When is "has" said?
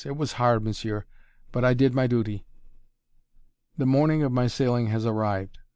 4.87-5.05